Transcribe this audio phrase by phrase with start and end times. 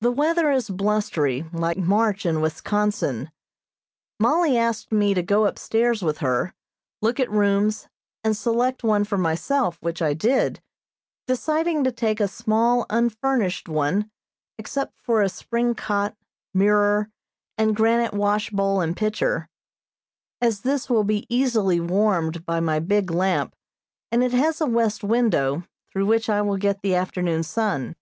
[0.00, 3.30] The weather is blustery, like March in Wisconsin.
[4.18, 6.54] Mollie asked me to go upstairs with her,
[7.02, 7.86] look at rooms,
[8.24, 10.62] and select one for myself, which I did,
[11.26, 14.10] deciding to take a small unfurnished one
[14.56, 16.16] (except for a spring cot,
[16.54, 17.10] mirror,
[17.58, 19.50] and granite wash bowl and pitcher),
[20.40, 23.54] as this will be easily warmed by my big lamp,
[24.10, 25.62] and it has a west window,
[25.92, 27.96] through which I will get the afternoon sun.